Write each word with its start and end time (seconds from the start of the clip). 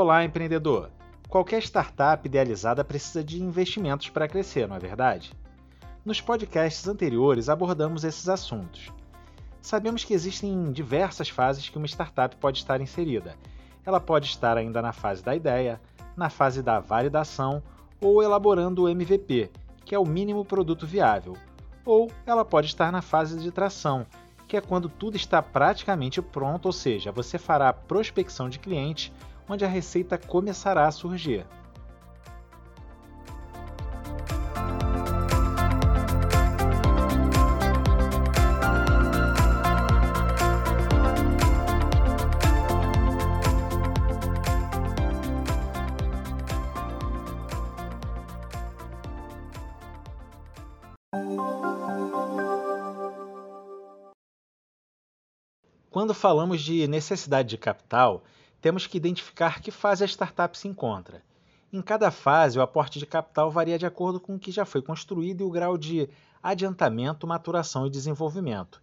Olá, 0.00 0.24
empreendedor! 0.24 0.90
Qualquer 1.28 1.60
startup 1.60 2.24
idealizada 2.24 2.84
precisa 2.84 3.24
de 3.24 3.42
investimentos 3.42 4.08
para 4.08 4.28
crescer, 4.28 4.68
não 4.68 4.76
é 4.76 4.78
verdade? 4.78 5.32
Nos 6.04 6.20
podcasts 6.20 6.86
anteriores 6.86 7.48
abordamos 7.48 8.04
esses 8.04 8.28
assuntos. 8.28 8.92
Sabemos 9.60 10.04
que 10.04 10.14
existem 10.14 10.70
diversas 10.70 11.28
fases 11.28 11.68
que 11.68 11.76
uma 11.76 11.88
startup 11.88 12.36
pode 12.36 12.58
estar 12.58 12.80
inserida. 12.80 13.34
Ela 13.84 13.98
pode 13.98 14.26
estar 14.26 14.56
ainda 14.56 14.80
na 14.80 14.92
fase 14.92 15.20
da 15.20 15.34
ideia, 15.34 15.80
na 16.16 16.30
fase 16.30 16.62
da 16.62 16.78
validação 16.78 17.60
ou 18.00 18.22
elaborando 18.22 18.84
o 18.84 18.88
MVP, 18.88 19.50
que 19.84 19.96
é 19.96 19.98
o 19.98 20.06
mínimo 20.06 20.44
produto 20.44 20.86
viável, 20.86 21.36
ou 21.84 22.08
ela 22.24 22.44
pode 22.44 22.68
estar 22.68 22.92
na 22.92 23.02
fase 23.02 23.36
de 23.40 23.50
tração, 23.50 24.06
que 24.46 24.56
é 24.56 24.60
quando 24.60 24.88
tudo 24.88 25.16
está 25.16 25.42
praticamente 25.42 26.22
pronto, 26.22 26.66
ou 26.66 26.72
seja, 26.72 27.10
você 27.10 27.36
fará 27.36 27.70
a 27.70 27.72
prospecção 27.72 28.48
de 28.48 28.60
clientes, 28.60 29.12
onde 29.48 29.64
a 29.64 29.68
receita 29.68 30.18
começará 30.18 30.86
a 30.86 30.92
surgir. 30.92 31.46
Quando 55.98 56.14
falamos 56.14 56.60
de 56.60 56.86
necessidade 56.86 57.48
de 57.48 57.58
capital, 57.58 58.22
temos 58.60 58.86
que 58.86 58.96
identificar 58.96 59.60
que 59.60 59.70
fase 59.70 60.02
a 60.02 60.06
startup 60.06 60.56
se 60.56 60.68
encontra. 60.68 61.22
Em 61.72 61.82
cada 61.82 62.10
fase, 62.10 62.58
o 62.58 62.62
aporte 62.62 62.98
de 62.98 63.06
capital 63.06 63.50
varia 63.50 63.78
de 63.78 63.86
acordo 63.86 64.18
com 64.18 64.34
o 64.34 64.38
que 64.38 64.50
já 64.50 64.64
foi 64.64 64.82
construído 64.82 65.42
e 65.42 65.44
o 65.44 65.50
grau 65.50 65.76
de 65.76 66.08
adiantamento, 66.42 67.26
maturação 67.26 67.86
e 67.86 67.90
desenvolvimento. 67.90 68.82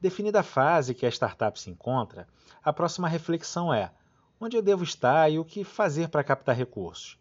Definida 0.00 0.40
a 0.40 0.42
fase 0.42 0.94
que 0.94 1.06
a 1.06 1.10
startup 1.10 1.58
se 1.60 1.70
encontra, 1.70 2.26
a 2.62 2.72
próxima 2.72 3.08
reflexão 3.08 3.72
é: 3.72 3.92
onde 4.40 4.56
eu 4.56 4.62
devo 4.62 4.82
estar 4.82 5.30
e 5.30 5.38
o 5.38 5.44
que 5.44 5.64
fazer 5.64 6.08
para 6.08 6.24
captar 6.24 6.56
recursos? 6.56 7.18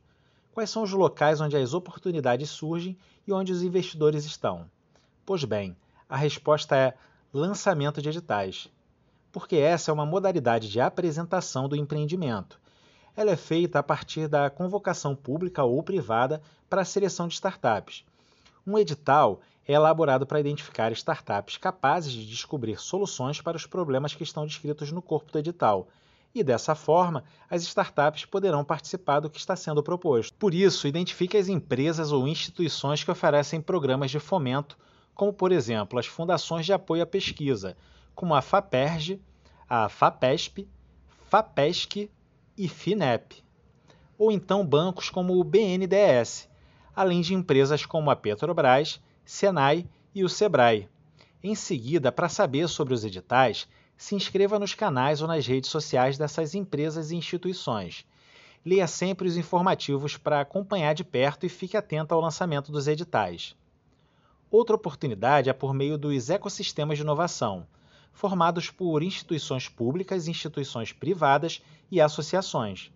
Quais 0.53 0.69
são 0.69 0.83
os 0.83 0.91
locais 0.91 1.41
onde 1.41 1.57
as 1.57 1.73
oportunidades 1.73 2.49
surgem 2.49 2.97
e 3.27 3.33
onde 3.33 3.51
os 3.51 3.63
investidores 3.63 4.25
estão? 4.25 4.69
Pois 5.25 5.43
bem, 5.43 5.75
a 6.07 6.15
resposta 6.15 6.75
é 6.75 6.93
lançamento 7.33 8.01
de 8.01 8.09
editais 8.09 8.69
porque 9.33 9.55
essa 9.55 9.89
é 9.89 9.93
uma 9.93 10.05
modalidade 10.05 10.69
de 10.69 10.79
apresentação 10.79 11.67
do 11.67 11.75
empreendimento. 11.75 12.61
Ela 13.17 13.31
é 13.31 13.35
feita 13.35 13.79
a 13.79 13.83
partir 13.83 14.27
da 14.27 14.47
convocação 14.47 15.15
pública 15.15 15.63
ou 15.63 15.81
privada 15.81 16.39
para 16.69 16.81
a 16.81 16.85
seleção 16.85 17.27
de 17.27 17.33
startups. 17.33 18.05
Um 18.65 18.77
edital 18.77 19.41
é 19.67 19.73
elaborado 19.73 20.27
para 20.27 20.39
identificar 20.39 20.91
startups 20.91 21.57
capazes 21.57 22.13
de 22.13 22.27
descobrir 22.27 22.79
soluções 22.79 23.41
para 23.41 23.57
os 23.57 23.65
problemas 23.65 24.13
que 24.13 24.23
estão 24.23 24.45
descritos 24.45 24.91
no 24.91 25.01
corpo 25.01 25.31
do 25.31 25.39
edital. 25.39 25.87
E 26.35 26.43
dessa 26.43 26.75
forma, 26.75 27.23
as 27.49 27.63
startups 27.63 28.25
poderão 28.25 28.63
participar 28.63 29.19
do 29.19 29.31
que 29.31 29.39
está 29.39 29.55
sendo 29.55 29.81
proposto. 29.81 30.35
Por 30.37 30.53
isso, 30.53 30.87
identifique 30.87 31.37
as 31.37 31.47
empresas 31.47 32.11
ou 32.11 32.27
instituições 32.27 33.03
que 33.03 33.09
oferecem 33.09 33.61
programas 33.61 34.11
de 34.11 34.19
fomento, 34.19 34.77
como, 35.15 35.33
por 35.33 35.51
exemplo, 35.51 35.97
as 35.97 36.05
fundações 36.05 36.65
de 36.67 36.73
apoio 36.73 37.01
à 37.01 37.05
pesquisa, 37.05 37.75
como 38.15 38.35
a 38.35 38.41
FAPERJ, 38.41 39.19
a 39.67 39.89
FAPESP, 39.89 40.67
FAPESC 41.29 42.11
e 42.57 42.67
FINEP, 42.67 43.43
ou 44.17 44.31
então 44.31 44.65
bancos 44.65 45.09
como 45.09 45.39
o 45.39 45.43
BNDES, 45.43 46.47
além 46.95 47.21
de 47.21 47.33
empresas 47.33 47.85
como 47.85 48.11
a 48.11 48.15
Petrobras, 48.15 49.01
Senai 49.25 49.87
e 50.13 50.23
o 50.23 50.29
Sebrae. 50.29 50.87
Em 51.41 51.55
seguida, 51.55 52.11
para 52.11 52.29
saber 52.29 52.67
sobre 52.69 52.93
os 52.93 53.03
editais, 53.03 53.67
se 53.97 54.15
inscreva 54.15 54.59
nos 54.59 54.73
canais 54.73 55.21
ou 55.21 55.27
nas 55.27 55.45
redes 55.47 55.69
sociais 55.69 56.17
dessas 56.17 56.53
empresas 56.53 57.11
e 57.11 57.15
instituições. 57.15 58.05
Leia 58.65 58.87
sempre 58.87 59.27
os 59.27 59.35
informativos 59.35 60.15
para 60.17 60.39
acompanhar 60.39 60.93
de 60.93 61.03
perto 61.03 61.45
e 61.45 61.49
fique 61.49 61.75
atento 61.75 62.13
ao 62.13 62.21
lançamento 62.21 62.71
dos 62.71 62.87
editais. 62.87 63.55
Outra 64.51 64.75
oportunidade 64.75 65.49
é 65.49 65.53
por 65.53 65.73
meio 65.73 65.97
dos 65.97 66.29
ecossistemas 66.29 66.97
de 66.97 67.03
inovação 67.03 67.65
formados 68.13 68.69
por 68.69 69.03
instituições 69.03 69.67
públicas, 69.67 70.27
instituições 70.27 70.93
privadas 70.93 71.61
e 71.91 71.99
associações. 71.99 72.91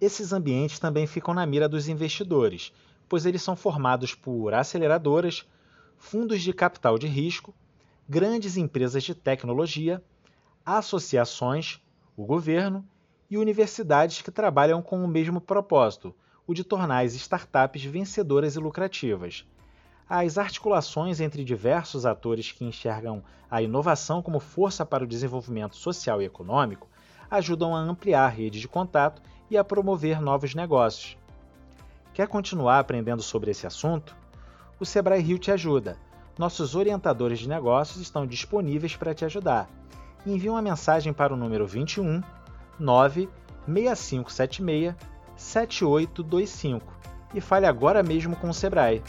Esses 0.00 0.32
ambientes 0.32 0.78
também 0.78 1.06
ficam 1.06 1.34
na 1.34 1.44
mira 1.44 1.68
dos 1.68 1.88
investidores, 1.88 2.72
pois 3.08 3.26
eles 3.26 3.42
são 3.42 3.56
formados 3.56 4.14
por 4.14 4.54
aceleradoras, 4.54 5.44
fundos 5.96 6.42
de 6.42 6.52
capital 6.52 6.98
de 6.98 7.08
risco, 7.08 7.52
grandes 8.08 8.56
empresas 8.56 9.02
de 9.02 9.14
tecnologia, 9.14 10.04
associações, 10.64 11.80
o 12.16 12.24
governo 12.24 12.86
e 13.28 13.36
universidades 13.36 14.22
que 14.22 14.30
trabalham 14.30 14.80
com 14.80 15.02
o 15.02 15.08
mesmo 15.08 15.40
propósito, 15.40 16.14
o 16.46 16.54
de 16.54 16.62
tornar 16.62 17.04
as 17.04 17.14
startups 17.14 17.82
vencedoras 17.82 18.54
e 18.54 18.58
lucrativas 18.58 19.44
as 20.08 20.38
articulações 20.38 21.20
entre 21.20 21.44
diversos 21.44 22.06
atores 22.06 22.50
que 22.50 22.64
enxergam 22.64 23.22
a 23.50 23.60
inovação 23.60 24.22
como 24.22 24.40
força 24.40 24.86
para 24.86 25.04
o 25.04 25.06
desenvolvimento 25.06 25.76
social 25.76 26.22
e 26.22 26.24
econômico 26.24 26.88
ajudam 27.30 27.76
a 27.76 27.80
ampliar 27.80 28.24
a 28.24 28.28
rede 28.28 28.58
de 28.58 28.66
contato 28.66 29.20
e 29.50 29.58
a 29.58 29.64
promover 29.64 30.20
novos 30.20 30.54
negócios. 30.54 31.18
Quer 32.14 32.26
continuar 32.26 32.78
aprendendo 32.78 33.22
sobre 33.22 33.50
esse 33.50 33.66
assunto? 33.66 34.16
O 34.80 34.86
Sebrae 34.86 35.20
Rio 35.20 35.38
te 35.38 35.50
ajuda. 35.50 35.98
Nossos 36.38 36.74
orientadores 36.74 37.38
de 37.38 37.48
negócios 37.48 38.00
estão 38.00 38.26
disponíveis 38.26 38.96
para 38.96 39.14
te 39.14 39.24
ajudar. 39.24 39.68
Envie 40.24 40.48
uma 40.48 40.62
mensagem 40.62 41.12
para 41.12 41.34
o 41.34 41.36
número 41.36 41.66
21 41.66 42.22
96576 42.78 44.94
7825 45.36 46.98
e 47.34 47.40
fale 47.40 47.66
agora 47.66 48.02
mesmo 48.02 48.34
com 48.36 48.48
o 48.48 48.54
Sebrae. 48.54 49.02